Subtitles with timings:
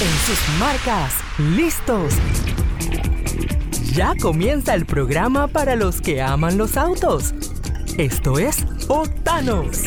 [0.00, 2.14] En sus marcas, listos.
[3.94, 7.34] Ya comienza el programa para los que aman los autos.
[7.98, 9.82] Esto es Otanos.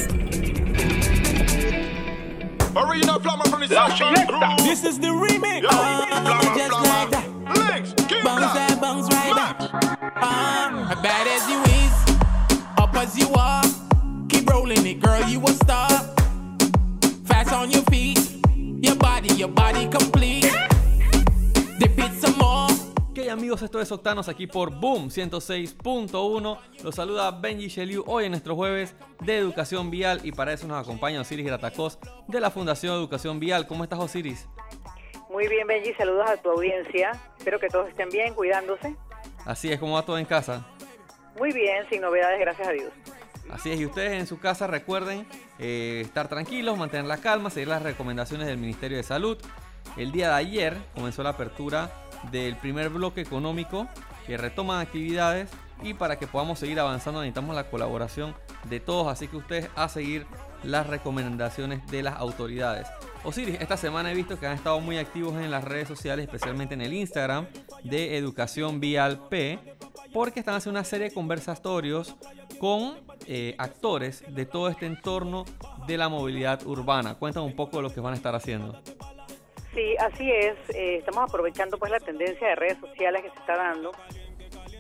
[4.64, 5.62] This is the remix.
[5.62, 6.88] Yo, Flammer, just Flammer.
[6.88, 7.26] like that.
[7.58, 8.70] Links, keep Bounce that.
[8.70, 9.56] that, bounce right back.
[10.18, 11.94] Ah, bad as you is,
[12.78, 13.64] up as you are.
[14.30, 16.13] Keep rolling it, girl, you a star.
[19.44, 20.50] Your body, complete.
[21.78, 22.72] Dip it some more.
[23.10, 26.60] Ok amigos, esto es Octanos aquí por Boom 106.1.
[26.82, 30.82] Los saluda Benji Sheliu hoy en nuestro jueves de Educación Vial y para eso nos
[30.82, 32.00] acompaña Osiris Gratacos
[32.30, 33.68] de la Fundación Educación Vial.
[33.68, 34.48] ¿Cómo estás Osiris?
[35.30, 37.12] Muy bien, Benji, saludos a tu audiencia.
[37.38, 38.96] Espero que todos estén bien, cuidándose.
[39.46, 40.66] Así es, ¿cómo va todo en casa?
[41.38, 42.94] Muy bien, sin novedades, gracias a Dios.
[43.50, 45.28] Así es, y ustedes en su casa recuerden
[45.60, 49.38] eh, estar tranquilos, mantener la calma, seguir las recomendaciones del Ministerio de Salud.
[49.98, 51.92] El día de ayer comenzó la apertura
[52.32, 53.88] del primer bloque económico
[54.26, 55.50] que retoma actividades
[55.82, 58.34] y para que podamos seguir avanzando necesitamos la colaboración
[58.70, 60.26] de todos, así que ustedes a seguir
[60.64, 62.88] las recomendaciones de las autoridades.
[63.26, 66.74] Osiris, esta semana he visto que han estado muy activos en las redes sociales, especialmente
[66.74, 67.48] en el Instagram
[67.84, 69.73] de Educación Vial P,
[70.14, 72.16] porque están haciendo una serie de conversatorios
[72.60, 75.46] con eh, actores de todo este entorno
[75.88, 77.16] de la movilidad urbana.
[77.16, 78.80] Cuéntame un poco de lo que van a estar haciendo.
[79.74, 80.56] Sí, así es.
[80.70, 83.92] eh, estamos aprovechando pues la tendencia de redes sociales que se está dando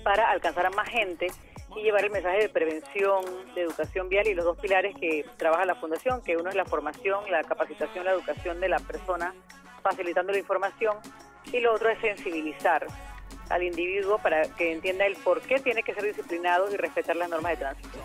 [0.04, 1.28] para alcanzar a más gente
[1.76, 5.66] y llevar el mensaje de prevención, de educación vial y los dos pilares que trabaja
[5.66, 9.34] la fundación, que uno es la formación, la capacitación, la educación de la persona,
[9.82, 10.98] facilitando la información,
[11.52, 12.86] y lo otro es sensibilizar
[13.54, 17.30] al individuo para que entienda el por qué tiene que ser disciplinado y respetar las
[17.30, 18.00] normas de tránsito.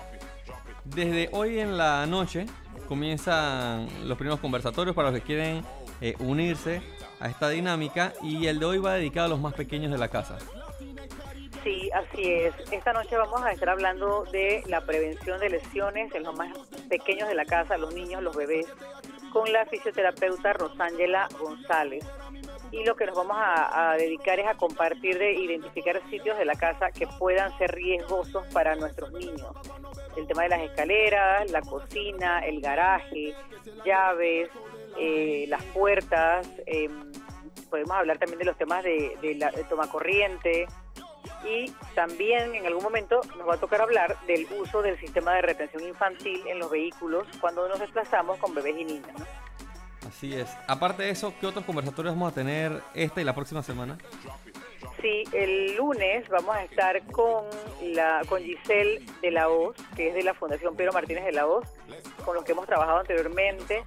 [0.84, 2.44] Desde hoy en la noche
[2.86, 5.64] comienzan los primeros conversatorios para los que quieren
[6.02, 6.82] eh, unirse
[7.18, 10.08] a esta dinámica y el de hoy va dedicado a los más pequeños de la
[10.08, 10.38] casa.
[11.64, 12.54] Sí, así es.
[12.70, 16.56] Esta noche vamos a estar hablando de la prevención de lesiones en los más
[16.88, 18.66] pequeños de la casa, los niños, los bebés,
[19.32, 22.04] con la fisioterapeuta Rosángela González.
[22.70, 26.54] Y lo que nos vamos a, dedicar es a compartir de identificar sitios de la
[26.54, 29.48] casa que puedan ser riesgosos para nuestros niños.
[30.16, 33.34] El tema de las escaleras, la cocina, el garaje,
[33.84, 34.50] llaves,
[34.98, 36.48] eh, las puertas.
[36.66, 37.12] em,
[37.70, 40.66] podemos hablar también de los temas de, de la de tomacorriente,
[41.44, 45.42] y también en algún momento nos va a tocar hablar del uso del sistema de
[45.42, 49.12] retención infantil en los vehículos cuando nos desplazamos con bebés y niños.
[50.08, 50.48] Así es.
[50.66, 53.98] Aparte de eso, ¿qué otros conversatorios vamos a tener esta y la próxima semana?
[55.02, 57.44] Sí, el lunes vamos a estar con
[57.82, 61.46] la con Giselle de la Hoz, que es de la Fundación Pedro Martínez de la
[61.46, 61.68] Hoz,
[62.24, 63.84] con los que hemos trabajado anteriormente.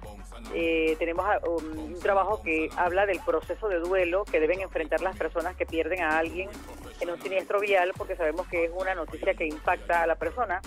[0.54, 5.16] Eh, tenemos un, un trabajo que habla del proceso de duelo que deben enfrentar las
[5.16, 6.48] personas que pierden a alguien
[7.00, 10.62] en un siniestro vial, porque sabemos que es una noticia que impacta a la persona,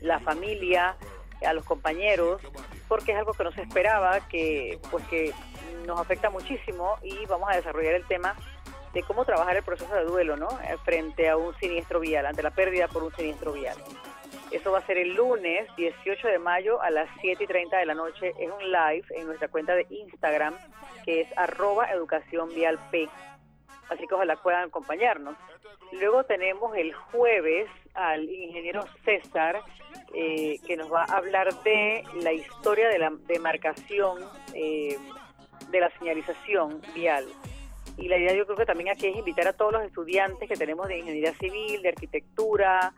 [0.00, 0.96] la familia,
[1.44, 2.40] a los compañeros,
[2.88, 5.32] porque es algo que no se esperaba, que pues que
[5.86, 8.34] nos afecta muchísimo y vamos a desarrollar el tema
[8.92, 10.48] de cómo trabajar el proceso de duelo, ¿no?
[10.62, 13.76] Eh, Frente a un siniestro vial, ante la pérdida por un siniestro vial.
[14.50, 17.86] Eso va a ser el lunes 18 de mayo a las 7 y 30 de
[17.86, 18.32] la noche.
[18.38, 20.54] Es un live en nuestra cuenta de Instagram,
[21.04, 22.48] que es arroba educación
[22.90, 23.08] P.
[23.90, 25.36] Así que ojalá puedan acompañarnos.
[25.92, 29.60] Luego tenemos el jueves al ingeniero César,
[30.14, 34.18] eh, que nos va a hablar de la historia de la demarcación
[34.54, 34.96] eh,
[35.70, 37.24] de la señalización vial.
[37.96, 40.56] Y la idea yo creo que también aquí es invitar a todos los estudiantes que
[40.56, 42.92] tenemos de ingeniería civil, de arquitectura,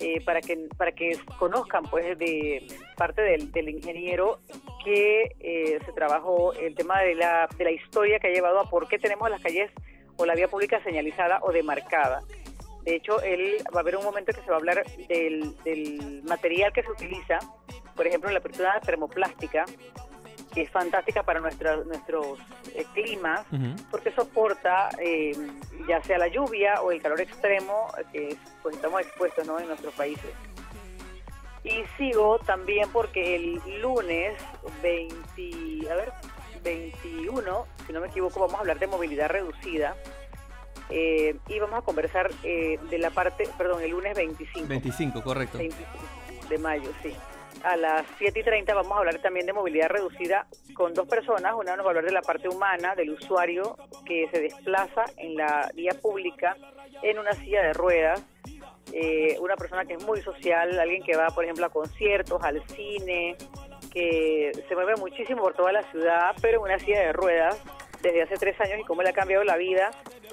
[0.00, 2.66] eh, para que para que conozcan pues de
[2.96, 4.40] parte del, del ingeniero
[4.84, 8.88] que se trabajó el tema de la, de la historia que ha llevado a por
[8.88, 9.70] qué tenemos las calles
[10.16, 12.22] o la vía pública señalizada o demarcada.
[12.82, 16.22] De hecho, él va a haber un momento que se va a hablar del, del
[16.24, 17.38] material que se utiliza,
[17.96, 19.64] por ejemplo, la apertura termoplástica,
[20.54, 22.38] que es fantástica para nuestra, nuestros
[22.74, 23.44] eh, climas,
[23.90, 25.32] porque soporta eh,
[25.88, 29.58] ya sea la lluvia o el calor extremo que pues estamos expuestos ¿no?
[29.58, 30.30] en nuestros países.
[31.64, 34.38] Y sigo también porque el lunes
[34.82, 36.12] 20, a ver,
[36.64, 39.96] 21, si no me equivoco, vamos a hablar de movilidad reducida.
[40.90, 44.66] eh, y vamos a conversar eh, de la parte, perdón, el lunes 25.
[44.68, 45.58] 25, correcto.
[45.58, 45.90] 25
[46.48, 47.14] de mayo, sí.
[47.62, 51.54] A las 7 y 30 vamos a hablar también de movilidad reducida con dos personas.
[51.54, 55.36] Una nos va a hablar de la parte humana, del usuario que se desplaza en
[55.36, 56.56] la vía pública
[57.02, 58.22] en una silla de ruedas.
[58.92, 62.62] Eh, una persona que es muy social, alguien que va, por ejemplo, a conciertos, al
[62.68, 63.36] cine,
[63.92, 67.60] que se mueve muchísimo por toda la ciudad, pero en una silla de ruedas
[68.02, 69.90] desde hace tres años y cómo le ha cambiado la vida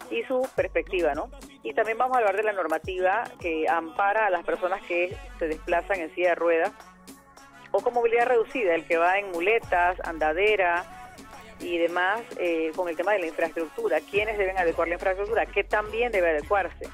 [0.10, 1.30] y su perspectiva, ¿no?
[1.64, 5.48] Y también vamos a hablar de la normativa que ampara a las personas que se
[5.48, 6.72] desplazan en silla de ruedas
[7.72, 10.84] o con movilidad reducida, el que va en muletas, andadera
[11.60, 14.00] y demás, eh, con el tema de la infraestructura.
[14.02, 15.46] ¿Quiénes deben adecuar la infraestructura?
[15.46, 16.90] ¿Qué también debe adecuarse?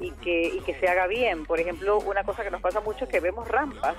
[0.00, 1.44] Y que, y que se haga bien.
[1.44, 3.96] Por ejemplo, una cosa que nos pasa mucho es que vemos rampas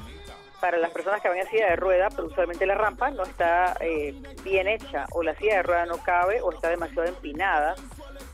[0.59, 3.75] para las personas que van en silla de rueda, pero usualmente la rampa no está
[3.79, 7.75] eh, bien hecha, o la silla de rueda no cabe, o está demasiado empinada,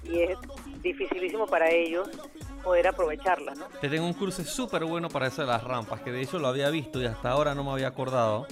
[0.04, 0.38] y es
[0.82, 2.10] dificilísimo para ellos
[2.64, 3.66] poder aprovecharla, ¿no?
[3.80, 6.48] Te tengo un cruce súper bueno para eso de las rampas, que de hecho lo
[6.48, 8.48] había visto y hasta ahora no me había acordado.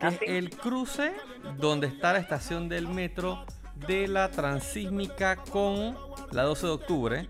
[0.00, 0.24] Que ¿Ah, es sí?
[0.26, 1.12] el cruce
[1.56, 3.44] donde está la estación del metro
[3.86, 5.96] de la Transísmica con
[6.32, 7.28] la 12 de octubre.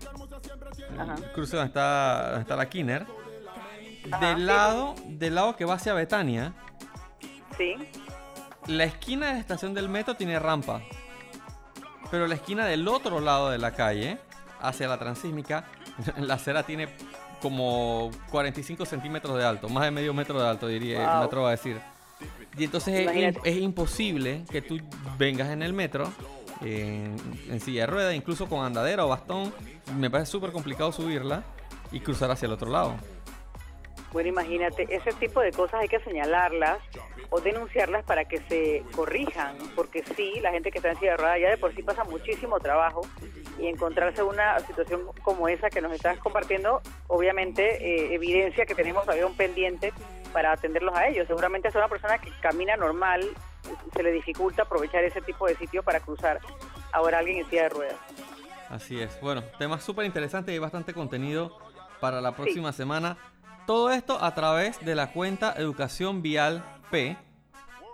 [0.97, 1.15] Ajá.
[1.15, 3.05] El cruce donde está, donde está la Kinner.
[4.11, 4.43] Ajá, Del sí.
[4.43, 6.53] lado, del lado que va hacia Betania,
[7.57, 7.75] Sí,
[8.67, 10.81] la esquina de la estación del metro tiene rampa.
[12.11, 14.17] Pero la esquina del otro lado de la calle,
[14.61, 15.65] hacia la transísmica,
[16.17, 16.89] la acera tiene
[17.41, 21.19] como 45 centímetros de alto, más de medio metro de alto, diría, Wow.
[21.19, 21.79] me atrevo a decir.
[22.57, 24.79] Y entonces es, imposible que tú
[25.17, 26.11] vengas en el metro,
[26.61, 27.15] en,
[27.49, 29.53] en silla de rueda, incluso con andadera o bastón.
[29.97, 31.43] Me parece súper complicado subirla
[31.91, 32.95] y cruzar hacia el otro lado.
[34.15, 36.77] Bueno, imagínate, ese tipo de cosas hay que señalarlas
[37.31, 41.17] o denunciarlas para que se corrijan, porque sí, la gente que está en silla de
[41.17, 43.01] ruedas ya de por sí pasa muchísimo trabajo
[43.59, 49.03] y encontrarse una situación como esa que nos estás compartiendo, obviamente eh, evidencia que tenemos
[49.03, 49.91] todavía un pendiente
[50.31, 51.27] para atenderlos a ellos.
[51.27, 53.21] Seguramente es una persona que camina normal,
[53.93, 56.39] se le dificulta aprovechar ese tipo de sitio para cruzar.
[56.93, 57.97] Ahora alguien en silla de ruedas.
[58.69, 59.19] Así es.
[59.19, 61.59] Bueno, tema súper interesante y bastante contenido
[61.99, 63.17] para la próxima semana.
[63.65, 67.17] Todo esto a través de la cuenta Educación Vial P.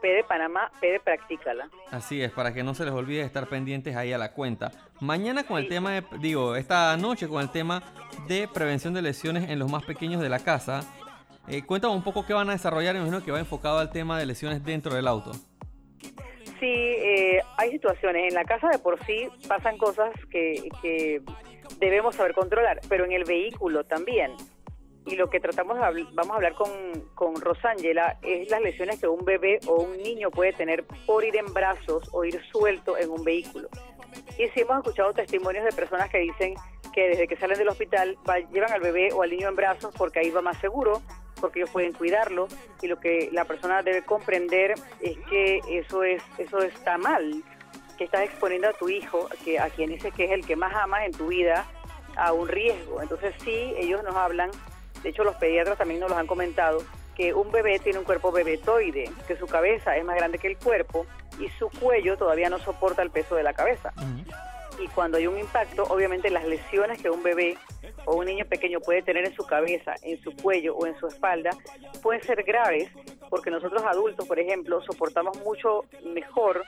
[0.02, 1.70] P de Panamá, P de Practícala.
[1.92, 4.72] Así es, para que no se les olvide estar pendientes ahí a la cuenta.
[5.00, 5.70] Mañana con el Sí.
[5.70, 7.84] tema de, digo, esta noche con el tema
[8.28, 10.82] de prevención de lesiones en los más pequeños de la casa.
[11.48, 14.26] Eh, cuéntame un poco qué van a desarrollar, imagino que va enfocado al tema de
[14.26, 15.32] lesiones dentro del auto.
[16.60, 18.28] Sí, eh, hay situaciones.
[18.28, 21.22] En la casa de por sí pasan cosas que, que
[21.80, 24.32] debemos saber controlar, pero en el vehículo también.
[25.12, 26.70] Y lo que tratamos de vamos a hablar con,
[27.16, 31.36] con Rosángela es las lesiones que un bebé o un niño puede tener por ir
[31.36, 33.68] en brazos o ir suelto en un vehículo.
[34.38, 36.56] Y sí hemos escuchado testimonios de personas que dicen
[36.94, 39.94] que desde que salen del hospital va- llevan al bebé o al niño en brazos
[39.98, 41.02] porque ahí va más seguro,
[41.42, 42.48] porque ellos pueden cuidarlo
[42.82, 47.44] y lo que la persona debe comprender es que eso es eso está mal,
[47.98, 50.74] que estás exponiendo a tu hijo, que a quien dices que es el que más
[50.74, 51.66] amas en tu vida,
[52.16, 53.02] a un riesgo.
[53.02, 54.52] Entonces sí, ellos nos hablan,
[55.04, 56.84] de hecho los pediatras también nos los han comentado,
[57.16, 60.58] que un bebé tiene un cuerpo bebetoide, que su cabeza es más grande que el
[60.58, 61.06] cuerpo
[61.40, 63.94] y su cuello todavía no soporta el peso de la cabeza.
[64.80, 67.58] Y cuando hay un impacto, obviamente las lesiones que un bebé
[68.06, 71.08] o un niño pequeño puede tener en su cabeza, en su cuello o en su
[71.08, 71.52] espalda
[72.02, 72.90] pueden ser graves
[73.30, 76.64] porque nosotros adultos, por ejemplo, soportamos mucho mejor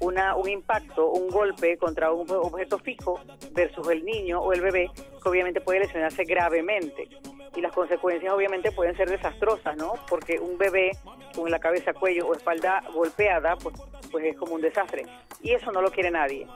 [0.00, 3.20] una, un impacto, un golpe contra un objeto fijo
[3.52, 4.90] versus el niño o el bebé
[5.22, 7.08] que obviamente puede lesionarse gravemente
[7.56, 9.94] y las consecuencias obviamente pueden ser desastrosas, ¿no?
[10.08, 10.92] Porque un bebé
[11.34, 13.74] con la cabeza, cuello o espalda golpeada, pues,
[14.10, 15.06] pues es como un desastre
[15.42, 16.46] y eso no lo quiere nadie.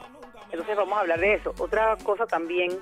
[0.52, 1.54] Entonces vamos a hablar de eso.
[1.58, 2.78] Otra cosa también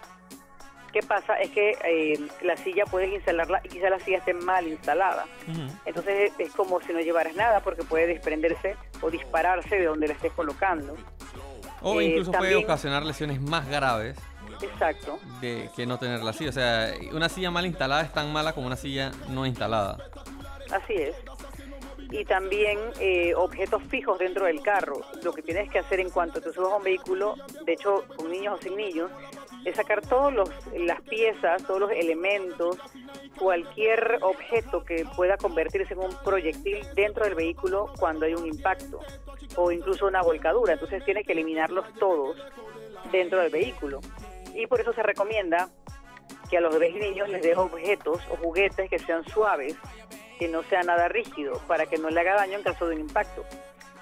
[0.93, 4.67] que pasa es que eh, la silla puedes instalarla y quizá la silla esté mal
[4.67, 5.27] instalada.
[5.85, 10.15] Entonces es como si no llevaras nada porque puede desprenderse o dispararse de donde la
[10.15, 10.97] estés colocando.
[11.83, 14.19] O Eh, incluso puede ocasionar lesiones más graves
[14.63, 15.19] Exacto.
[15.41, 16.51] de que no tener la silla.
[16.51, 19.99] O sea, una silla mal instalada es tan mala como una silla no instalada.
[20.71, 21.17] Así es.
[22.11, 25.01] Y también eh, objetos fijos dentro del carro.
[25.23, 27.35] Lo que tienes que hacer en cuanto te subas a un vehículo,
[27.67, 29.11] de hecho, con niños o sin niños,
[29.65, 32.79] es sacar todos los las piezas, todos los elementos,
[33.39, 39.01] cualquier objeto que pueda convertirse en un proyectil dentro del vehículo cuando hay un impacto
[39.57, 40.75] o incluso una volcadura.
[40.75, 42.37] Entonces tienes que eliminarlos todos
[43.13, 44.01] dentro del vehículo.
[44.55, 45.69] Y por eso se recomienda
[46.49, 49.77] que a los bebés y niños les deje objetos o juguetes que sean suaves,
[50.39, 53.03] que no sea nada rígido, para que no le haga daño en caso de un
[53.03, 53.45] impacto.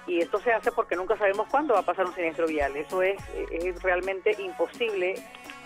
[0.07, 2.75] Y esto se hace porque nunca sabemos cuándo va a pasar un siniestro vial.
[2.77, 5.15] Eso es, es realmente imposible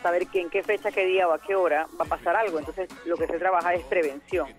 [0.02, 2.58] saber que en qué fecha, qué día o a qué hora va a pasar algo.
[2.58, 4.50] Entonces lo que se trabaja es prevención.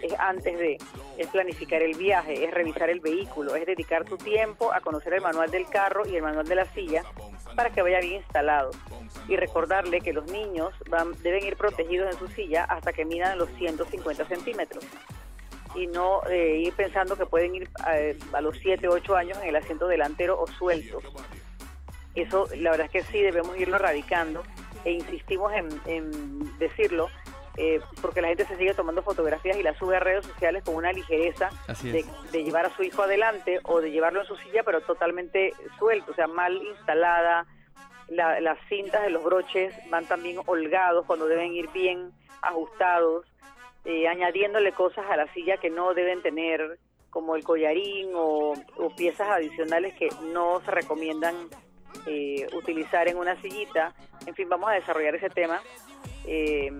[0.00, 0.78] Es antes de,
[1.18, 5.22] es planificar el viaje, es revisar el vehículo, es dedicar tu tiempo a conocer el
[5.22, 7.02] manual del carro y el manual de la silla
[7.54, 8.70] para que vaya bien instalado.
[9.28, 13.38] Y recordarle que los niños van, deben ir protegidos en su silla hasta que midan
[13.38, 14.84] los 150 centímetros
[15.74, 19.48] y no eh, ir pensando que pueden ir eh, a los 7, 8 años en
[19.48, 21.02] el asiento delantero o sueltos.
[22.14, 24.44] Eso la verdad es que sí debemos irlo erradicando
[24.84, 27.08] e insistimos en, en decirlo
[27.56, 30.74] eh, porque la gente se sigue tomando fotografías y las sube a redes sociales con
[30.74, 31.50] una ligereza
[31.92, 35.54] de, de llevar a su hijo adelante o de llevarlo en su silla, pero totalmente
[35.78, 37.46] suelto, o sea, mal instalada.
[38.08, 42.10] La- las cintas de los broches van también holgados cuando deben ir bien
[42.42, 43.24] ajustados,
[43.86, 46.78] eh, añadiéndole cosas a la silla que no deben tener,
[47.10, 51.34] como el collarín o, o piezas adicionales que no se recomiendan
[52.06, 53.94] eh, utilizar en una sillita.
[54.26, 55.62] En fin, vamos a desarrollar ese tema
[56.26, 56.70] eh,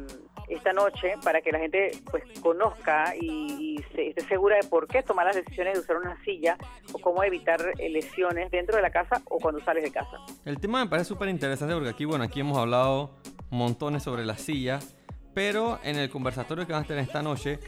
[0.49, 5.03] esta noche para que la gente pues conozca y, se- esté segura de por qué
[5.03, 6.57] tomar las decisiones de usar una silla
[6.93, 10.19] o cómo evitar eh, lesiones dentro de la casa o cuando sales de casa.
[10.45, 13.17] El tema me parece súper interesante porque aquí, bueno, aquí hemos hablado
[13.51, 14.97] montones sobre las sillas,
[15.35, 17.59] pero en el conversatorio que vamos a tener esta noche,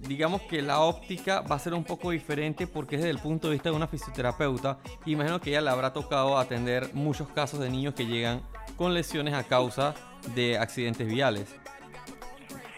[0.00, 3.48] digamos que la óptica va a ser un poco diferente porque es desde el punto
[3.48, 4.78] de vista de una fisioterapeuta.
[5.06, 8.42] Imagino que ella le habrá tocado atender muchos casos de niños que llegan
[8.76, 9.94] con lesiones a causa
[10.34, 11.52] de accidentes viales.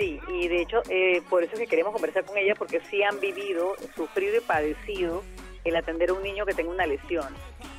[0.01, 3.03] Sí, y de hecho eh, por eso es que queremos conversar con ella porque sí
[3.03, 5.23] han vivido, sufrido y padecido
[5.63, 7.35] el atender a un niño que tenga una lesión.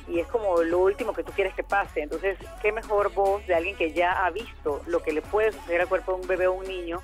[0.06, 2.00] Y es como lo último que tú quieres que pase.
[2.00, 5.80] Entonces, qué mejor voz de alguien que ya ha visto lo que le puede suceder
[5.80, 7.02] al cuerpo de un bebé o un niño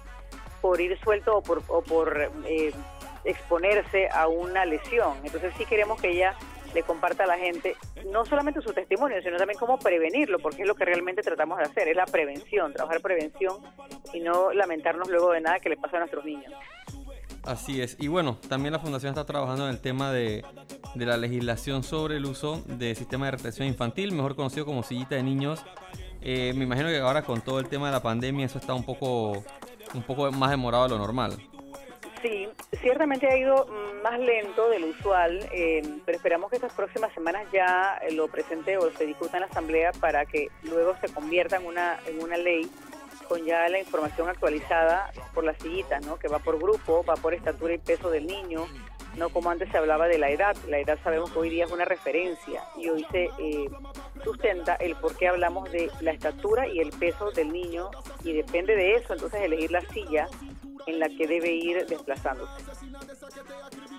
[0.60, 2.72] por ir suelto o por, o por eh,
[3.24, 5.16] exponerse a una lesión.
[5.24, 6.36] Entonces sí queremos que ella
[6.82, 10.74] comparta a la gente no solamente su testimonio, sino también cómo prevenirlo, porque es lo
[10.74, 13.56] que realmente tratamos de hacer, es la prevención, trabajar prevención
[14.12, 16.52] y no lamentarnos luego de nada que le pasa a nuestros niños.
[17.44, 17.96] Así es.
[17.98, 20.44] Y bueno, también la Fundación está trabajando en el tema de,
[20.94, 25.14] de la legislación sobre el uso de sistema de retención infantil, mejor conocido como sillita
[25.14, 25.64] de niños.
[26.20, 28.84] Eh, me imagino que ahora con todo el tema de la pandemia eso está un
[28.84, 29.44] poco,
[29.94, 31.38] un poco más demorado de lo normal.
[32.22, 32.48] Sí,
[32.80, 33.66] ciertamente ha ido
[34.02, 38.28] más lento de lo usual, eh, pero esperamos que estas próximas semanas ya eh, lo
[38.28, 42.20] presente o se discuta en la Asamblea para que luego se convierta en una, en
[42.20, 42.68] una ley
[43.28, 46.18] con ya la información actualizada por las sillitas, ¿no?
[46.18, 48.66] que va por grupo, va por estatura y peso del niño,
[49.16, 50.56] no como antes se hablaba de la edad.
[50.68, 53.68] La edad sabemos que hoy día es una referencia y hoy se eh,
[54.24, 57.90] sustenta el por qué hablamos de la estatura y el peso del niño
[58.24, 60.26] y depende de eso entonces elegir la silla
[60.88, 62.52] en la que debe ir desplazándose.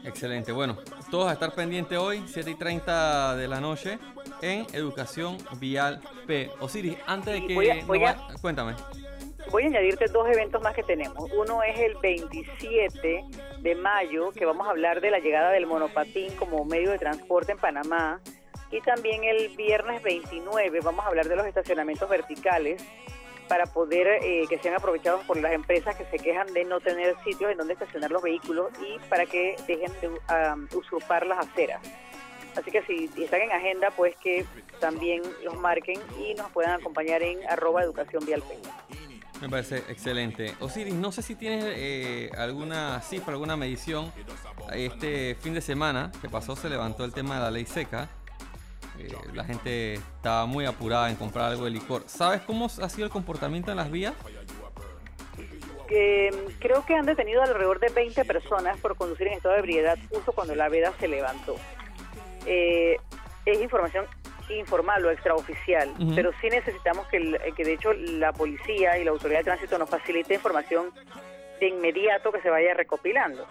[0.04, 0.52] Excelente.
[0.52, 0.78] Bueno,
[1.12, 4.00] todos a estar pendientes hoy, 7 y 30 de la noche,
[4.42, 6.50] en Educación Vial P.
[6.60, 7.54] Osiris, antes de que...
[7.56, 8.76] voy a- voy a- va- Cuéntame.
[9.52, 11.30] Voy a añadirte dos eventos más que tenemos.
[11.36, 13.24] Uno es el 27
[13.62, 17.54] de mayo, que vamos a hablar de la llegada del monopatín como medio de transporte
[17.54, 18.20] en Panamá.
[18.72, 22.84] Y también el viernes 29 vamos a hablar de los estacionamientos verticales
[23.50, 27.16] para poder eh, que sean aprovechados por las empresas que se quejan de no tener
[27.24, 31.82] sitios en donde estacionar los vehículos y para que dejen de um, usurpar las aceras.
[32.56, 34.46] Así que si están en agenda, pues que
[34.80, 38.44] también los marquen y nos puedan acompañar en arroba educación vial.
[39.42, 40.54] Me parece excelente.
[40.60, 44.12] Osiris, no sé si tienes eh, alguna cifra, alguna medición.
[44.74, 48.10] Este fin de semana que pasó se levantó el tema de la ley seca.
[49.00, 52.04] Eh, la gente estaba muy apurada en comprar algo de licor.
[52.08, 54.14] ¿Sabes cómo ha sido el comportamiento en las vías?
[55.90, 56.30] Eh,
[56.60, 60.32] creo que han detenido alrededor de 20 personas por conducir en estado de ebriedad justo
[60.34, 61.56] cuando la veda se levantó.
[62.46, 62.98] Eh,
[63.46, 64.06] es información
[64.50, 69.12] informal o extraoficial, pero sí necesitamos que, el- que de hecho la policía y la
[69.12, 70.88] autoridad de tránsito nos facilite información
[71.60, 73.46] de inmediato que se vaya recopilando.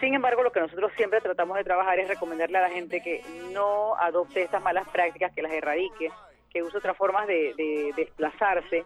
[0.00, 3.22] Sin embargo, lo que nosotros siempre tratamos de trabajar es recomendarle a la gente que
[3.52, 6.10] no adopte estas malas prácticas, que las erradique,
[6.50, 8.84] que use otras formas de, de desplazarse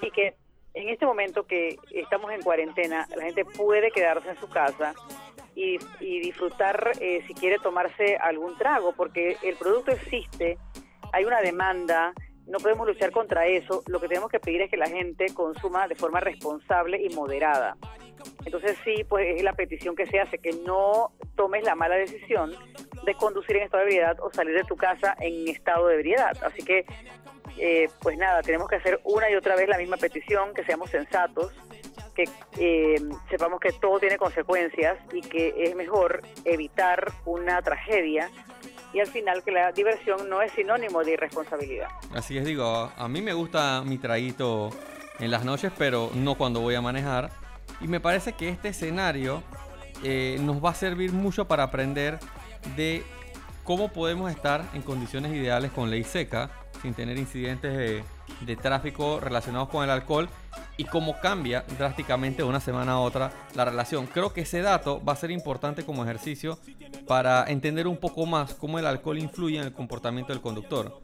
[0.00, 0.34] y que
[0.74, 4.92] en este momento que estamos en cuarentena, la gente puede quedarse en su casa
[5.54, 10.58] y, y disfrutar eh, si quiere tomarse algún trago, porque el producto existe,
[11.12, 12.12] hay una demanda,
[12.46, 15.86] no podemos luchar contra eso, lo que tenemos que pedir es que la gente consuma
[15.86, 17.76] de forma responsable y moderada.
[18.44, 22.52] Entonces sí, pues es la petición que se hace, que no tomes la mala decisión
[23.04, 26.36] de conducir en estado de ebriedad o salir de tu casa en estado de ebriedad.
[26.42, 26.86] Así que,
[27.58, 30.90] eh, pues nada, tenemos que hacer una y otra vez la misma petición, que seamos
[30.90, 31.52] sensatos,
[32.14, 32.28] que
[32.58, 38.30] eh, sepamos que todo tiene consecuencias y que es mejor evitar una tragedia
[38.92, 41.88] y al final que la diversión no es sinónimo de irresponsabilidad.
[42.14, 44.70] Así es, digo, a mí me gusta mi traguito
[45.18, 47.30] en las noches, pero no cuando voy a manejar.
[47.84, 49.42] Y me parece que este escenario
[50.02, 52.18] eh, nos va a servir mucho para aprender
[52.76, 53.02] de
[53.62, 56.50] cómo podemos estar en condiciones ideales con ley seca,
[56.80, 58.02] sin tener incidentes de,
[58.40, 60.30] de tráfico relacionados con el alcohol
[60.78, 64.06] y cómo cambia drásticamente de una semana a otra la relación.
[64.06, 66.58] Creo que ese dato va a ser importante como ejercicio
[67.06, 71.02] para entender un poco más cómo el alcohol influye en el comportamiento del conductor.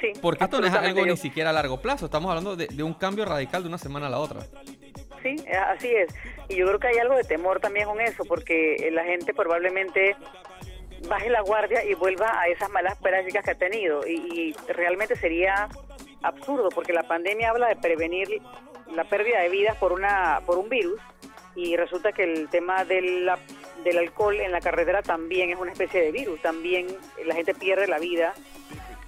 [0.00, 2.82] Sí, Porque esto no es algo ni siquiera a largo plazo, estamos hablando de, de
[2.82, 4.40] un cambio radical de una semana a la otra.
[5.22, 6.12] Sí, eh, así es.
[6.48, 9.34] Y yo creo que hay algo de temor también con eso, porque eh, la gente
[9.34, 10.16] probablemente
[11.08, 14.06] baje la guardia y vuelva a esas malas prácticas que ha tenido.
[14.06, 15.68] Y, y realmente sería
[16.22, 18.28] absurdo, porque la pandemia habla de prevenir
[18.94, 21.00] la pérdida de vidas por una por un virus
[21.54, 23.38] y resulta que el tema de la-
[23.84, 26.40] del alcohol en la carretera también es una especie de virus.
[26.42, 26.86] También
[27.24, 28.34] la gente pierde la vida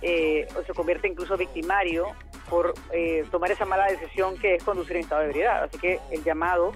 [0.03, 2.07] eh, o se convierte incluso victimario
[2.51, 5.65] por eh, tomar esa mala decisión que es conducir en estado de ebriedad.
[5.65, 6.73] Así que el llamado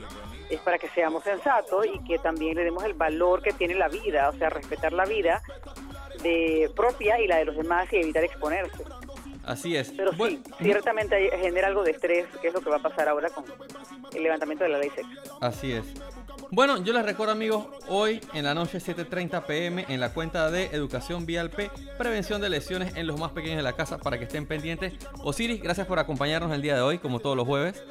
[0.48, 3.88] es para que seamos sensatos y que también le demos el valor que tiene la
[3.88, 5.42] vida, o sea, respetar la vida
[6.22, 8.84] de propia y la de los demás y evitar exponerse.
[9.44, 9.92] Así es.
[9.92, 12.82] Pero Bueno, sí, ciertamente hay- genera algo de estrés, que es lo que va a
[12.82, 13.44] pasar ahora con
[14.14, 15.08] el levantamiento de la ley seca.
[15.40, 15.84] Así es.
[16.56, 20.64] Bueno, yo les recuerdo amigos, hoy en la noche 7.30 pm en la cuenta de
[20.72, 24.24] Educación Vial P, prevención de lesiones en los más pequeños de la casa para que
[24.24, 24.94] estén pendientes.
[25.22, 27.84] Osiris, gracias por acompañarnos el día de hoy, como todos los jueves.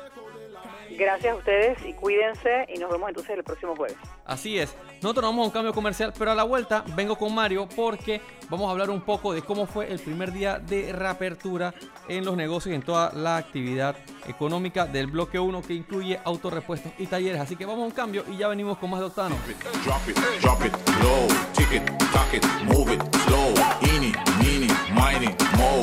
[0.97, 3.97] Gracias a ustedes y cuídense y nos vemos entonces el próximo jueves.
[4.25, 7.67] Así es, nosotros vamos a un cambio comercial, pero a la vuelta vengo con Mario
[7.75, 11.73] porque vamos a hablar un poco de cómo fue el primer día de reapertura
[12.07, 13.95] en los negocios y en toda la actividad
[14.27, 17.41] económica del bloque 1 que incluye autorrepuestos y talleres.
[17.41, 19.35] Así que vamos a un cambio y ya venimos con más de Octano.
[19.83, 20.73] Drop it, drop it
[21.03, 21.27] low.
[21.53, 23.53] Tick it, tack it, move it slow.
[23.81, 25.81] Eeny, meeny, miny, mo.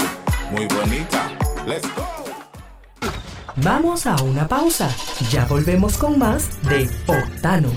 [0.51, 1.31] Muy bonita.
[1.67, 2.22] Let's go.
[3.57, 4.89] Vamos a una pausa.
[5.31, 7.75] Ya volvemos con más de Octanos.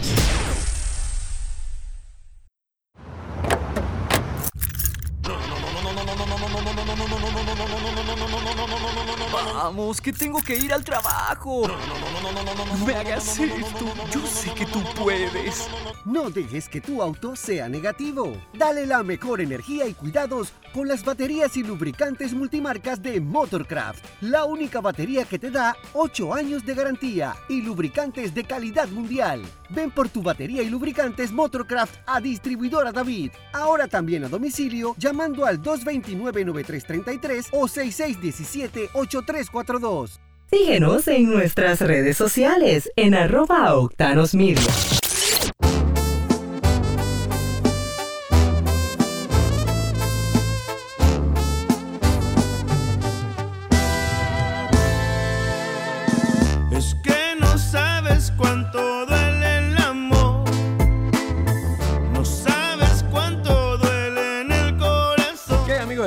[9.53, 11.63] Vamos, que tengo que ir al trabajo.
[11.67, 13.85] No me hagas esto.
[14.13, 15.67] Yo sé que tú puedes.
[16.05, 18.39] No dejes que tu auto sea negativo.
[18.53, 24.05] Dale la mejor energía y cuidados con las baterías y lubricantes multimarcas de Motorcraft.
[24.21, 29.41] La única batería que te da 8 años de garantía y lubricantes de calidad mundial.
[29.69, 33.31] Ven por tu batería y lubricantes Motorcraft a distribuidora David.
[33.51, 40.19] Ahora también a domicilio llamando al 229-9333 o 6617-8342.
[40.51, 44.35] Síguenos en nuestras redes sociales en arroba Octanos.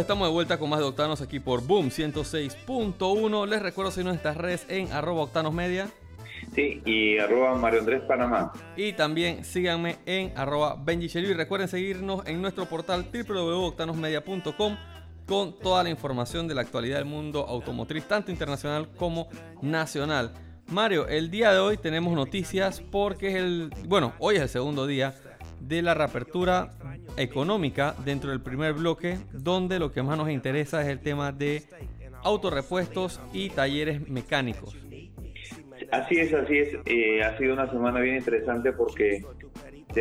[0.00, 3.46] Estamos de vuelta con más de Octanos aquí por Boom 106.1.
[3.48, 5.88] Les recuerdo seguir nuestras redes en arroba Octanos Media.
[6.54, 8.52] Sí, y arroba Mario Andrés Panamá.
[8.76, 11.18] Y también síganme en arroba Benji.
[11.18, 14.76] Y recuerden seguirnos en nuestro portal www.octanosmedia.com
[15.26, 19.28] con toda la información de la actualidad del mundo automotriz, tanto internacional como
[19.62, 20.32] nacional.
[20.68, 24.86] Mario, el día de hoy tenemos noticias porque es el, bueno, hoy es el segundo
[24.86, 25.14] día
[25.60, 26.70] de la reapertura
[27.16, 31.62] económica dentro del primer bloque, donde lo que más nos interesa es el tema de
[32.22, 34.76] autorrepuestos y talleres mecánicos.
[35.90, 36.76] Así es, así es.
[36.84, 39.24] Eh, ha sido una semana bien interesante porque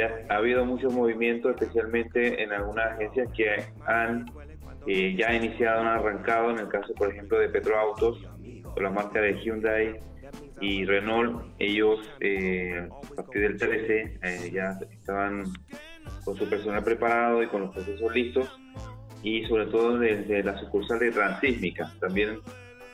[0.01, 4.25] ha, ha habido mucho movimiento, especialmente en algunas agencias que han
[4.87, 8.25] eh, ya iniciado, han arrancado, en el caso, por ejemplo, de Petroautos,
[8.75, 9.99] o la marca de Hyundai
[10.59, 15.45] y Renault, ellos eh, a partir del 13 eh, ya estaban
[16.23, 18.59] con su personal preparado y con los procesos listos,
[19.23, 21.91] y sobre todo desde la sucursal de Transísmica.
[21.99, 22.39] También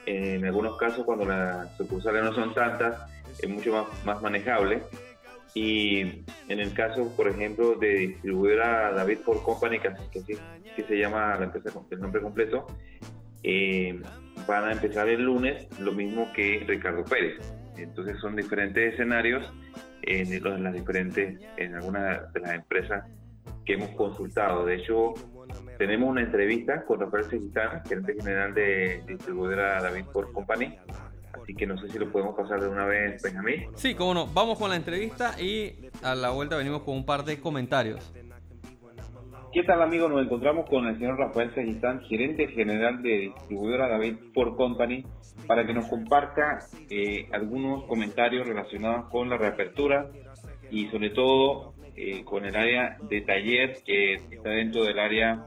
[0.06, 2.96] en algunos casos cuando las sucursales no son tantas,
[3.38, 4.82] es mucho más, más manejable.
[5.54, 6.00] Y
[6.48, 10.36] en el caso, por ejemplo, de distribuidora David Ford Company, que, que
[10.74, 12.66] que se llama la empresa con el nombre completo,
[13.42, 14.00] eh,
[14.46, 17.40] van a empezar el lunes lo mismo que Ricardo Pérez.
[17.76, 19.44] Entonces son diferentes escenarios
[20.02, 23.04] en, en las diferentes, en algunas de las empresas
[23.64, 24.64] que hemos consultado.
[24.64, 25.14] De hecho,
[25.78, 30.76] tenemos una entrevista con Rafael Segitán, gerente general de distribuidora David Ford Company.
[31.32, 33.66] Así que no sé si lo podemos pasar de una vez, Benjamín.
[33.74, 34.26] Sí, cómo no.
[34.28, 38.12] Vamos con la entrevista y a la vuelta venimos con un par de comentarios.
[39.54, 40.10] ¿Qué tal amigos?
[40.10, 45.04] Nos encontramos con el señor Rafael Segitán, gerente general de distribuidora David Ford Company,
[45.46, 46.58] para que nos comparta
[46.90, 50.10] eh, algunos comentarios relacionados con la reapertura
[50.72, 55.44] y sobre todo eh, con el área de taller que está dentro del área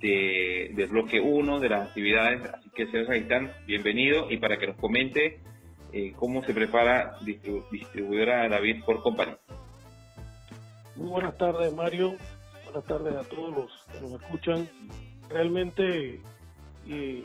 [0.00, 2.42] de, del bloque 1 de las actividades.
[2.54, 5.40] Así que señor Segitán, bienvenido y para que nos comente
[5.92, 9.32] eh, cómo se prepara distribu- distribuidora David Ford Company.
[10.94, 12.14] Muy buenas tardes, Mario.
[12.72, 14.68] Buenas tardes a todos los que nos escuchan.
[15.28, 16.22] Realmente
[16.86, 17.24] eh,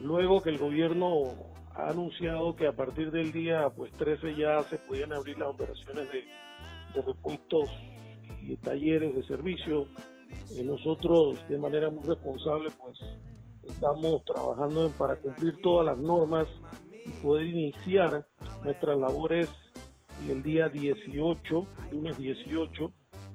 [0.00, 1.34] luego que el gobierno
[1.74, 6.10] ha anunciado que a partir del día pues 13 ya se podían abrir las operaciones
[6.10, 6.24] de,
[6.94, 7.68] de repuestos
[8.40, 9.86] y talleres de servicio.
[10.56, 12.98] Eh, nosotros de manera muy responsable pues
[13.64, 16.48] estamos trabajando para cumplir todas las normas
[17.04, 18.26] y poder iniciar
[18.62, 19.50] nuestras labores
[20.26, 22.92] el día 18, lunes 18,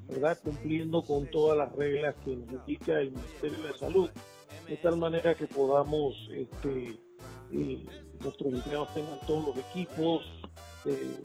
[0.10, 0.38] ¿verdad?
[0.44, 4.10] Cumpliendo con todas las reglas que nos indica el Ministerio de Salud,
[4.68, 7.00] de tal manera que podamos, este,
[7.52, 7.86] eh,
[8.22, 10.24] nuestros empleados tengan todos los equipos,
[10.86, 11.22] eh,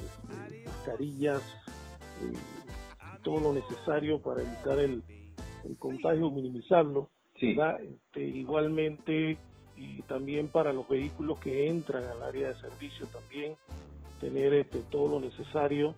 [0.66, 1.42] mascarillas,
[2.22, 2.36] eh,
[3.22, 5.02] todo lo necesario para evitar el,
[5.64, 7.10] el contagio, minimizarlo.
[7.40, 7.80] ¿verdad?
[7.82, 9.38] Este, igualmente,
[9.76, 13.56] y también para los vehículos que entran al área de servicio también,
[14.20, 15.94] tener este, todo lo necesario,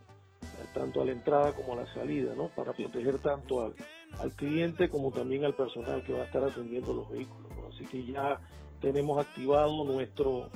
[0.73, 2.49] tanto a la entrada como a la salida, ¿no?
[2.49, 3.75] Para proteger tanto al,
[4.21, 7.51] al cliente como también al personal que va a estar atendiendo los vehículos.
[7.57, 7.69] ¿no?
[7.69, 8.41] Así que ya
[8.81, 10.51] tenemos activado nuestro,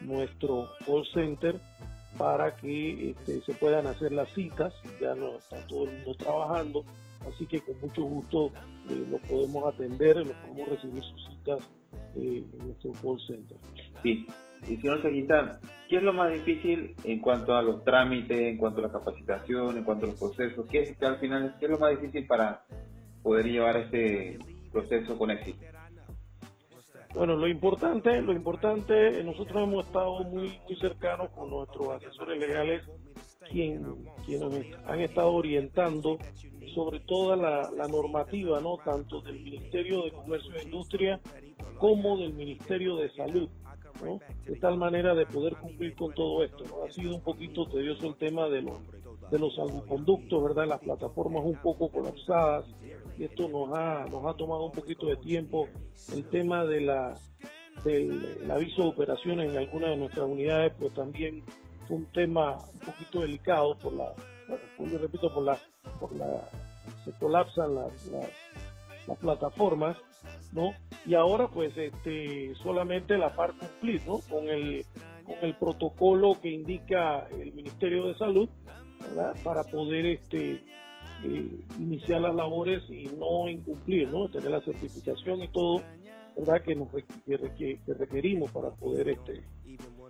[0.00, 1.60] nuestro call center
[2.16, 6.84] para que este, se puedan hacer las citas, ya no está todo el mundo trabajando,
[7.28, 8.46] así que con mucho gusto
[8.88, 11.60] eh, lo podemos atender, lo podemos recibir sus citas
[12.16, 13.58] eh, en nuestro call center.
[14.02, 14.26] Sí.
[14.66, 18.80] Y señor Seguitar, ¿qué es lo más difícil en cuanto a los trámites, en cuanto
[18.80, 20.66] a la capacitación, en cuanto a los procesos?
[20.70, 22.64] ¿Qué es, que al final, qué es lo más difícil para
[23.22, 24.38] poder llevar este
[24.72, 25.64] proceso con éxito?
[27.14, 32.82] Bueno, lo importante, lo importante, nosotros hemos estado muy, muy cercanos con nuestros asesores legales,
[33.50, 33.82] quien,
[34.26, 36.18] quienes han estado orientando
[36.74, 41.18] sobre toda la, la normativa, no tanto del Ministerio de Comercio e Industria
[41.78, 43.48] como del Ministerio de Salud,
[44.02, 44.20] ¿no?
[44.44, 46.64] de tal manera de poder cumplir con todo esto.
[46.64, 46.84] ¿no?
[46.84, 48.78] Ha sido un poquito tedioso el tema de los
[49.30, 50.66] de los salvoconductos, ¿verdad?
[50.66, 52.64] Las plataformas un poco colapsadas
[53.18, 55.68] y esto nos ha, nos ha tomado un poquito de tiempo.
[56.14, 57.14] El tema de la
[57.84, 61.44] del el aviso de operaciones en algunas de nuestras unidades, pues también
[61.86, 64.14] fue un tema un poquito delicado por la,
[64.78, 65.58] bueno, repito, por la,
[66.00, 66.48] por la,
[67.04, 68.28] se colapsan las, las,
[69.06, 69.96] las plataformas,
[70.52, 70.72] ¿no?
[71.08, 74.18] Y ahora pues este solamente la par cumplir, ¿no?
[74.28, 74.84] Con el,
[75.24, 78.46] con el protocolo que indica el Ministerio de Salud,
[79.00, 79.34] ¿verdad?
[79.42, 80.62] Para poder este
[81.24, 84.28] eh, iniciar las labores y no incumplir, ¿no?
[84.28, 85.80] Tener la certificación y todo,
[86.36, 86.60] ¿verdad?
[86.60, 89.46] Que, nos, que, que requerimos para poder este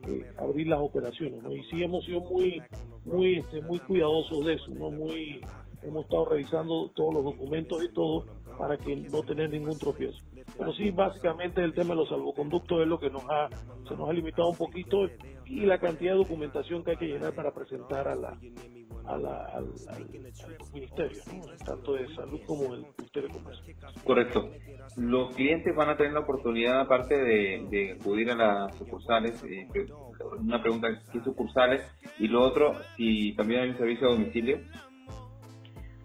[0.09, 1.53] eh, abrir las operaciones, ¿no?
[1.53, 2.61] Y sí hemos sido muy,
[3.05, 4.91] muy, este, muy cuidadosos de eso, ¿no?
[4.91, 5.41] Muy,
[5.83, 8.27] hemos estado revisando todos los documentos y todo
[8.59, 10.19] para que no tener ningún tropiezo.
[10.57, 13.49] Pero sí, básicamente el tema de los salvoconductos es lo que nos ha,
[13.89, 15.09] se nos ha limitado un poquito
[15.47, 18.37] y la cantidad de documentación que hay que llenar para presentar a la,
[19.07, 19.69] a la, al,
[20.73, 21.23] ministerio,
[21.65, 23.75] tanto de salud como del Ministerio de Comercio.
[24.05, 24.51] Correcto.
[24.97, 29.69] Los clientes van a tener la oportunidad, aparte de, acudir a las sucursales, eh,
[30.41, 31.83] una pregunta, ¿qué sucursales?
[32.19, 34.59] Y lo otro, si también hay un servicio a domicilio.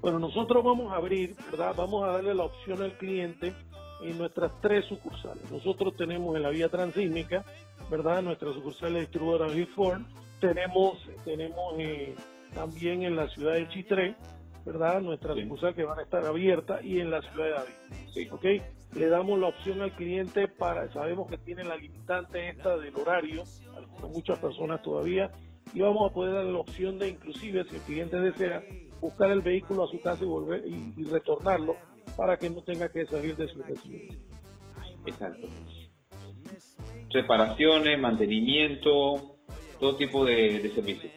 [0.03, 1.73] Bueno, nosotros vamos a abrir, ¿verdad?
[1.77, 3.53] Vamos a darle la opción al cliente
[4.01, 5.49] en nuestras tres sucursales.
[5.49, 7.45] Nosotros tenemos en la vía transísmica,
[7.89, 8.21] ¿verdad?
[8.21, 10.01] Nuestra sucursal de distribuidora Ford.
[10.41, 12.15] Tenemos, tenemos eh,
[12.53, 14.13] también en la ciudad de Chitré,
[14.65, 14.99] ¿verdad?
[14.99, 18.29] Nuestra sucursal que van a estar abiertas y en la ciudad de David.
[18.33, 18.45] ¿Ok?
[18.95, 23.45] Le damos la opción al cliente para, sabemos que tiene la limitante esta del horario,
[23.77, 25.31] algunas- muchas personas todavía,
[25.73, 28.61] y vamos a poder dar la opción de inclusive si el cliente desea
[29.03, 31.75] buscar el vehículo a su casa y volver y, y retornarlo
[32.17, 34.17] para que no tenga que salir de su residencia.
[35.05, 35.47] Exacto.
[37.09, 39.35] Reparaciones, mantenimiento,
[39.79, 41.11] todo tipo de, de servicios.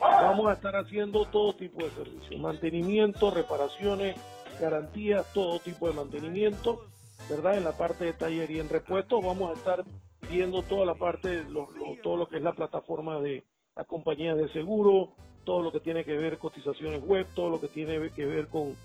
[0.00, 4.16] Vamos a estar haciendo todo tipo de servicios, mantenimiento, reparaciones,
[4.60, 6.80] garantías, todo tipo de mantenimiento,
[7.28, 7.56] ¿verdad?
[7.58, 9.84] En la parte de taller y en repuestos vamos a estar
[10.30, 13.44] viendo toda la parte, lo- lo- todo lo que es la plataforma de
[13.76, 15.14] las compañías de seguro,
[15.50, 18.76] todo lo que tiene que ver cotizaciones web, todo lo que tiene que ver con,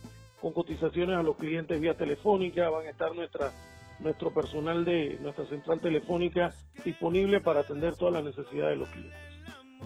[0.41, 3.51] con cotizaciones a los clientes vía telefónica, van a estar nuestra
[3.99, 9.19] nuestro personal de nuestra central telefónica disponible para atender todas las necesidades de los clientes.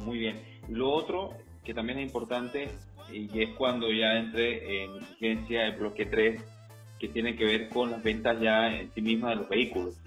[0.06, 0.42] Muy bien.
[0.70, 1.34] Lo otro
[1.66, 2.70] que también es importante
[3.12, 6.42] y es cuando ya entre en vigencia el bloque 3
[6.98, 9.98] que tiene que ver con las ventas ya en sí mismas de los vehículos.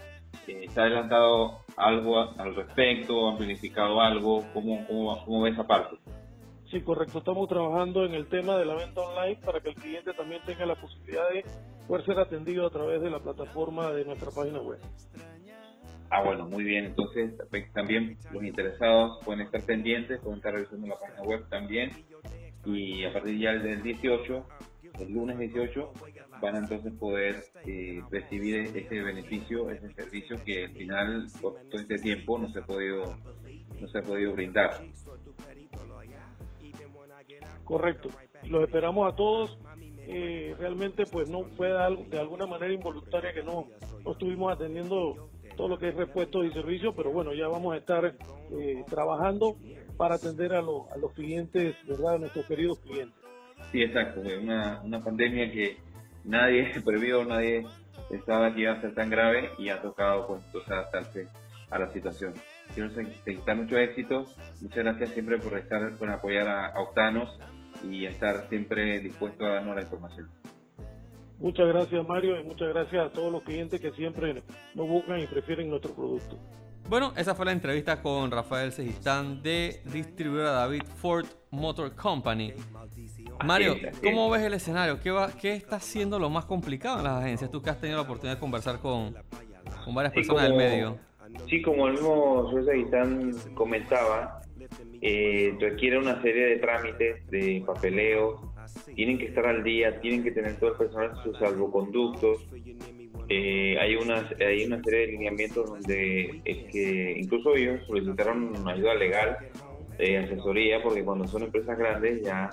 [0.47, 3.29] Eh, ¿Se ha adelantado algo al respecto?
[3.29, 4.43] ¿Han planificado algo?
[4.55, 5.97] ¿Cómo, cómo, cómo ve esa parte?
[6.73, 7.19] Sí, correcto.
[7.19, 10.65] Estamos trabajando en el tema de la venta online para que el cliente también tenga
[10.65, 11.45] la posibilidad de
[11.87, 14.79] poder ser atendido a través de la plataforma de nuestra página web.
[16.09, 16.87] Ah, bueno, muy bien.
[16.87, 21.91] Entonces, pues, también los interesados pueden estar pendientes, pueden estar revisando la página web también.
[22.65, 24.47] Y a partir ya del 18,
[25.01, 25.93] el lunes 18,
[26.41, 31.83] van a entonces poder eh, recibir ese beneficio, ese servicio que al final por todo
[31.83, 33.15] este tiempo no se ha podido,
[33.79, 34.81] no se ha podido brindar.
[37.65, 38.09] Correcto.
[38.45, 39.59] Los esperamos a todos.
[40.05, 43.69] Eh, realmente pues no fue de, al- de alguna manera involuntaria que no,
[44.11, 48.05] estuvimos atendiendo todo lo que es repuestos y servicios, pero bueno, ya vamos a estar
[48.51, 49.57] eh, trabajando
[49.97, 52.15] para atender a, los clientes, ¿verdad?
[52.15, 53.15] A nuestros queridos clientes.
[53.71, 54.21] Sí, exacto.
[54.21, 55.77] Una, una pandemia que
[56.25, 57.65] nadie previó, nadie
[58.11, 61.29] pensaba que iba a ser tan grave y ha tocado pues adaptarse
[61.71, 62.35] a la situación.
[62.75, 64.25] Quiero felicitar mucho éxito.
[64.61, 67.39] Muchas gracias siempre por estar, por apoyar a, a Octanos
[67.89, 70.31] y estar siempre dispuesto a darnos la información.
[71.39, 74.43] Muchas gracias Mario y muchas gracias a todos los clientes que siempre
[74.75, 76.39] nos buscan y prefieren nuestro producto.
[76.89, 82.53] Bueno, esa fue la entrevista con Rafael Sejistán de distribuidora David Ford Motor Company.
[83.45, 85.01] Mario, ¿cómo ves el escenario?
[85.01, 87.51] ¿Qué, va, ¿Qué está siendo lo más complicado en las agencias?
[87.51, 89.15] Tú que has tenido la oportunidad de conversar con,
[89.85, 90.99] con varias Sí, personas del medio.
[91.49, 94.43] Sí, como el mismo Sueza Guitán comentaba,
[95.01, 98.53] eh, requiere una serie de trámites, de papeleo,
[98.95, 102.49] tienen que estar al día, tienen que tener todo el personal sus salvoconductos.
[103.29, 108.95] Eh, hay, unas, hay una serie de lineamientos donde es que incluso ellos solicitaron ayuda
[108.95, 109.37] legal,
[109.99, 112.51] eh, asesoría, porque cuando son empresas grandes ya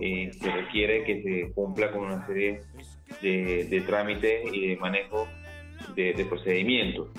[0.00, 2.60] eh, se requiere que se cumpla con una serie
[3.22, 5.26] de, de trámites y de manejo
[5.94, 7.10] de procedimientos.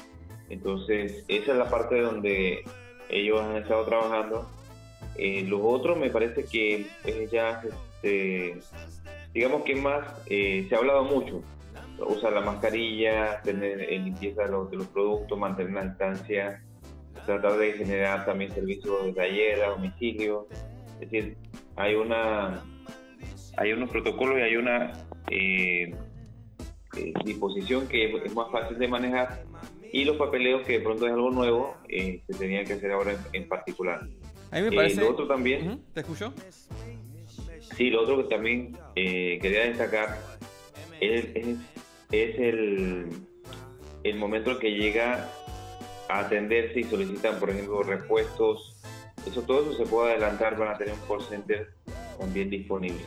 [0.50, 2.64] Entonces, esa es la parte donde
[3.10, 4.50] ellos han estado trabajando.
[5.18, 8.60] Eh, lo otro me parece que es ya, este,
[9.34, 11.42] digamos que más, eh, se ha hablado mucho.
[11.98, 16.62] Usar la mascarilla, tener eh, limpieza de los, de los productos, mantener la distancia,
[17.26, 20.48] tratar de generar también servicios de taller a domicilio.
[21.00, 21.38] Es decir,
[21.78, 22.62] hay una
[23.58, 24.94] hay unos protocolos y hay una
[25.30, 25.96] eh,
[26.98, 29.44] eh, disposición que es más fácil de manejar
[29.96, 33.14] y los papeleos que de pronto es algo nuevo eh, se tenía que hacer ahora
[33.14, 34.02] en, en particular.
[34.52, 36.34] A mí me Eh, lo otro también, ¿Te escucho?
[37.78, 40.18] sí, lo otro que también eh, quería destacar
[41.00, 41.58] es, es,
[42.12, 43.08] es el,
[44.04, 45.32] el momento en que llega
[46.10, 48.76] a atenderse y solicitan, por ejemplo, repuestos.
[49.26, 51.70] Eso todo eso se puede adelantar para tener un call center
[52.20, 53.06] también disponible.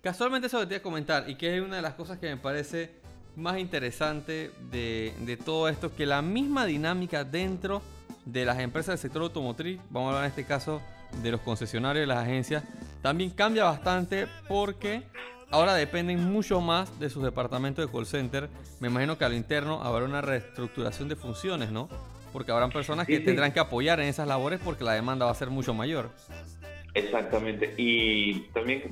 [0.00, 2.28] Casualmente eso que te iba a comentar y que es una de las cosas que
[2.30, 3.04] me parece
[3.36, 7.82] más interesante de, de todo esto, que la misma dinámica dentro
[8.24, 10.82] de las empresas del sector automotriz, vamos a hablar en este caso
[11.22, 12.64] de los concesionarios de las agencias,
[13.02, 15.02] también cambia bastante porque
[15.50, 18.48] ahora dependen mucho más de sus departamentos de call center.
[18.80, 21.88] Me imagino que a lo interno habrá una reestructuración de funciones, ¿no?
[22.32, 23.24] Porque habrán personas que Sí, sí.
[23.26, 26.10] tendrán que apoyar en esas labores porque la demanda va a ser mucho mayor.
[26.94, 27.74] Exactamente.
[27.76, 28.90] Y también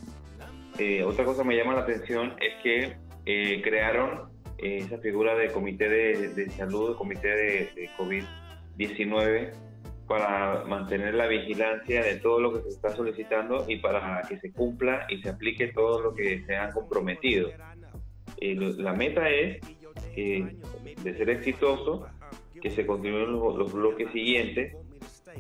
[0.79, 4.31] eh, otra cosa que me llama la atención es que eh, crearon
[4.65, 9.53] esa figura de comité de, salud, comité de, de COVID-19
[10.07, 14.53] para mantener la vigilancia de todo lo que se está solicitando y para que se
[14.53, 17.51] cumpla y se aplique todo lo que se han comprometido.
[18.39, 19.61] Eh, la meta es
[20.15, 22.07] de ser exitoso,
[22.61, 24.75] que se continúen los, bloques siguientes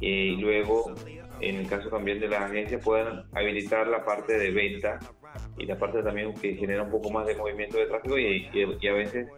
[0.00, 0.94] eh, y luego,
[1.40, 4.98] en el caso también de las agencias, puedan habilitar la parte de venta
[5.56, 8.78] y la parte también que genera un poco más de movimiento de tráfico y, y-
[8.80, 9.28] y a veces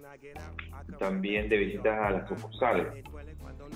[0.98, 2.86] también de visitas a las sucursales.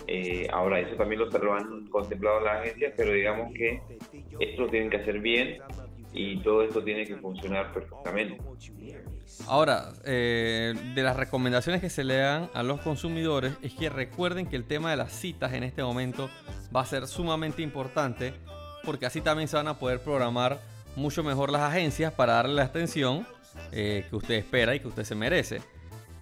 [0.06, 3.80] Eh, ahora, eso también lo, lo han contemplado las agencias, pero digamos que
[4.38, 5.60] esto lo tienen que hacer bien
[6.12, 8.40] y todo esto tiene que funcionar perfectamente.
[9.46, 14.46] Ahora, eh, de las recomendaciones que se le dan a los consumidores es que recuerden
[14.46, 16.28] que el tema de las citas en este momento
[16.74, 18.32] va a ser sumamente importante
[18.84, 20.58] porque así también se van a poder programar
[20.96, 23.26] mucho mejor las agencias para darle la atención
[23.72, 25.60] eh, que usted espera y que usted se merece.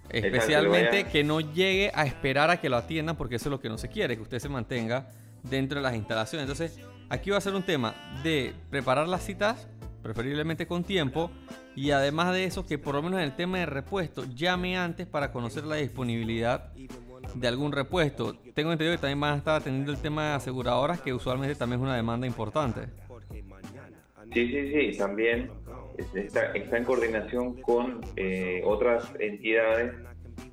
[0.09, 3.69] Especialmente que no llegue a esperar a que lo atiendan porque eso es lo que
[3.69, 5.09] no se quiere, que usted se mantenga
[5.43, 6.49] dentro de las instalaciones.
[6.49, 6.79] Entonces,
[7.09, 9.67] aquí va a ser un tema de preparar las citas,
[10.01, 11.29] preferiblemente con tiempo,
[11.75, 15.05] y además de eso, que por lo menos en el tema de repuesto, llame antes
[15.05, 16.71] para conocer la disponibilidad
[17.35, 18.35] de algún repuesto.
[18.53, 21.79] Tengo entendido que también van a estar atendiendo el tema de aseguradoras, que usualmente también
[21.79, 22.87] es una demanda importante.
[24.33, 25.49] Sí, sí, sí, también
[26.13, 29.93] está, está en coordinación con eh, otras entidades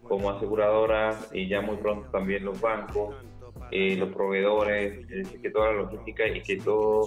[0.02, 3.16] como aseguradoras y ya muy pronto también los bancos,
[3.70, 7.02] eh, los proveedores, es decir, que toda la logística y que todo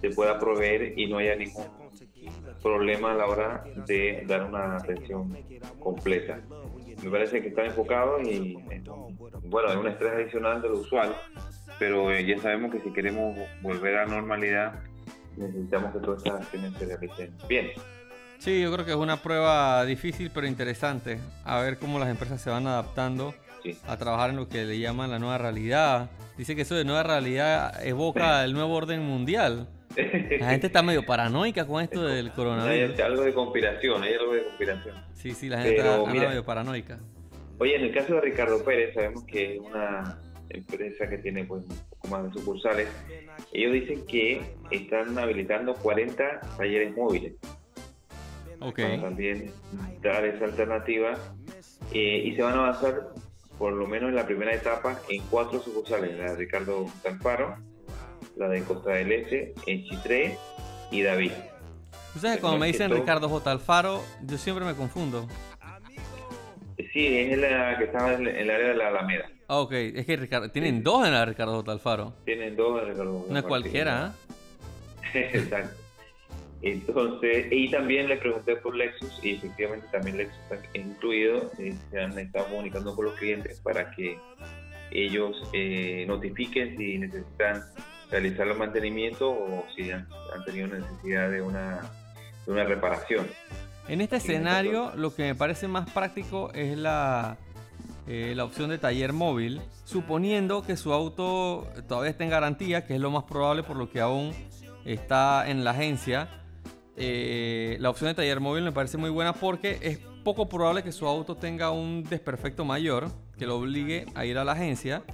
[0.00, 1.66] se pueda proveer y no haya ningún
[2.62, 5.36] problema a la hora de dar una atención
[5.78, 6.40] completa.
[7.02, 8.56] Me parece que están enfocados y
[9.44, 11.14] bueno, es un estrés adicional de lo usual,
[11.78, 14.82] pero eh, ya sabemos que si queremos volver a normalidad
[15.36, 17.68] necesitamos que todas estas acciones se realicen bien.
[18.38, 21.18] Sí, yo creo que es una prueba difícil pero interesante.
[21.44, 23.76] A ver cómo las empresas se van adaptando Sí.
[23.88, 26.10] a trabajar en lo que le llaman la nueva realidad.
[26.36, 29.68] Dice que eso de nueva realidad evoca el nuevo orden mundial.
[29.96, 33.00] La gente está medio paranoica con esto del Hay coronavirus.
[33.00, 34.94] algo de conspiración, hay algo de conspiración.
[35.14, 36.28] Sí, sí, la gente Pero, está mira.
[36.28, 36.98] medio paranoica.
[37.58, 40.18] Oye, en el caso de Ricardo Pérez, sabemos que es una
[40.50, 42.88] empresa que tiene pues un poco más de sucursales.
[43.52, 47.34] Ellos dicen que están habilitando 40 talleres móviles
[48.60, 48.80] Ok.
[48.80, 49.52] para también
[50.02, 51.14] dar esa alternativa
[51.92, 53.08] eh, y se van a avanzar
[53.58, 57.56] por lo menos en la primera etapa en cuatro sucursales, la de Ricardo Alfaro,
[58.36, 60.36] la de Costa del Este, en Chitré
[60.90, 61.32] y David.
[62.20, 63.50] Sabes, cuando me dicen Ricardo J.
[63.50, 65.26] Alfaro, yo siempre me confundo.
[66.96, 69.28] Sí, es la que está en el área de la Alameda.
[69.48, 71.62] Ah, ok, es que Ricardo, tienen dos en la Ricardo.
[71.66, 72.14] Alfaro.
[72.24, 74.06] Tienen dos de Ricardo No es Alfaro, cualquiera.
[74.06, 74.14] ¿ah?
[75.14, 75.76] Exacto.
[76.62, 81.52] Entonces, y también le pregunté por Lexus y efectivamente también Lexus está incluido.
[81.58, 84.18] eh, se han estado comunicando con los clientes para que
[84.90, 87.62] ellos eh, notifiquen si necesitan
[88.10, 91.82] realizar los mantenimientos o si han, han tenido necesidad de una,
[92.46, 93.26] de una reparación.
[93.88, 97.38] En este escenario, lo que me parece más práctico es la,
[98.08, 102.94] eh, la opción de taller móvil, suponiendo que su auto todavía está en garantía, que
[102.94, 104.32] es lo más probable por lo que aún
[104.84, 106.28] está en la agencia.
[106.96, 110.90] Eh, la opción de taller móvil me parece muy buena porque es poco probable que
[110.90, 115.04] su auto tenga un desperfecto mayor que lo obligue a ir a la agencia.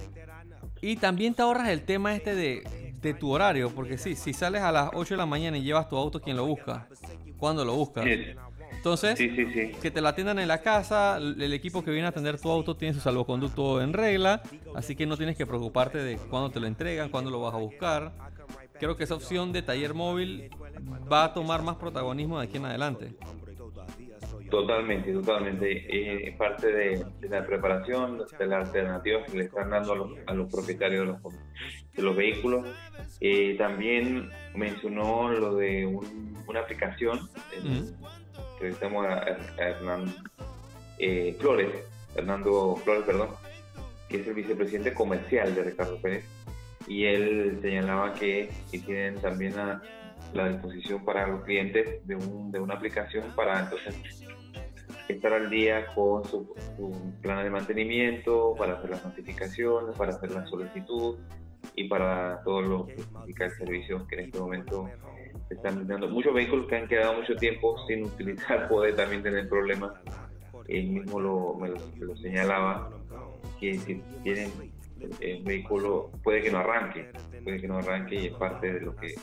[0.81, 4.61] Y también te ahorras el tema este de, de tu horario, porque sí, si sales
[4.61, 6.87] a las 8 de la mañana y llevas tu auto, ¿quién lo busca?
[7.37, 8.05] ¿Cuándo lo buscas?
[8.83, 9.45] Entonces, sí, sí.
[9.53, 9.71] sí.
[9.81, 12.75] que te la atiendan en la casa, el equipo que viene a atender tu auto
[12.75, 14.41] tiene su salvoconducto en regla,
[14.75, 17.59] así que no tienes que preocuparte de cuándo te lo entregan, cuándo lo vas a
[17.59, 18.11] buscar.
[18.77, 20.49] Creo que esa opción de taller móvil
[21.09, 23.13] va a tomar más protagonismo de aquí en adelante.
[24.51, 25.71] Totalmente, totalmente.
[25.71, 29.95] Eh, Es parte de, de la preparación, de las alternativas que le están dando a
[29.95, 31.21] los, a los propietarios de los,
[31.93, 32.65] de los vehículos.
[33.21, 37.93] Eh, también mencionó lo de un- una aplicación eh.
[38.63, 40.13] Que estamos a, a Hernán
[40.97, 41.69] eh, Flores,
[42.15, 43.29] Hernando Flores, perdón,
[44.09, 46.25] que es el vicepresidente comercial de Ricardo Pérez,
[46.87, 49.81] y él señalaba que, tienen también la,
[50.33, 54.23] la disposición para los clientes de, un, de una aplicación para entonces
[55.07, 60.31] estar al día con su, su plan de mantenimiento, para hacer las notificaciones, para hacer
[60.31, 61.17] la solicitud
[61.75, 64.89] y para todo lo que significa el servicio que en este momento
[65.49, 66.07] están brindando.
[66.09, 69.93] Muchos vehículos que han quedado mucho tiempo sin utilizar pueden también tener problemas.
[70.67, 72.89] Él mismo lo, me lo, me lo señalaba,
[73.59, 74.51] que si tienen
[75.19, 77.11] el vehículo puede que no arranque,
[77.43, 79.15] puede que no arranque y es parte de lo que...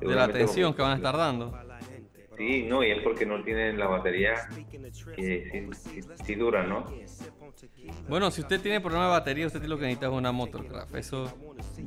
[0.00, 1.56] De la atención que van a estar dando.
[2.38, 4.34] Sí, no, y es porque no tienen la batería
[5.16, 6.86] que sí, sí- sí dura, ¿no?
[8.08, 10.94] Bueno, si usted tiene problema de batería, usted lo que necesita es una Motorcraft.
[10.94, 11.32] Eso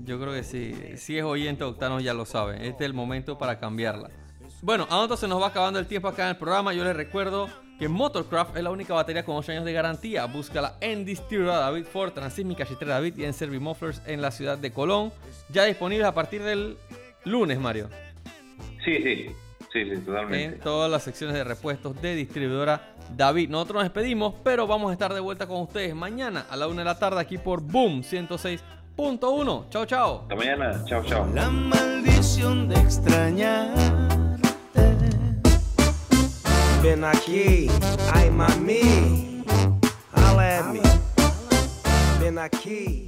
[0.04, 0.76] yo creo que sí.
[0.98, 2.56] Si es oyente Octano ya lo sabe.
[2.68, 4.10] Este es el momento para cambiarla.
[4.62, 6.74] Bueno, a nosotros se nos va acabando el tiempo acá en el programa.
[6.74, 7.48] Yo les recuerdo
[7.80, 10.26] que Motorcraft es la única batería con 8 años de garantía.
[10.26, 14.72] Búscala en Distribuidora David Ford, Transísmica Chetera David y en Servimufflers en la ciudad de
[14.72, 15.12] Colón.
[15.50, 16.78] Ya disponibles a partir del
[17.24, 17.90] lunes, Mario.
[18.84, 19.28] Sí, sí,
[19.71, 20.57] sí, sí, En totalmente.
[20.60, 23.49] todas las secciones de repuestos de Distribuidora David.
[23.49, 26.77] Nosotros nos despedimos, pero vamos a estar de vuelta con ustedes mañana a la 1
[26.77, 29.69] de la tarde aquí por Boom 106.1.
[29.69, 30.21] Chao, chao.
[30.23, 31.27] Hasta mañana, chao, chao.
[31.34, 33.91] La maldición de extrañarte.
[36.84, 37.67] Ven aquí,
[38.13, 39.43] ay mami.
[42.19, 43.07] Ven aquí.